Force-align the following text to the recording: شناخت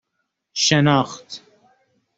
شناخت 0.55 1.41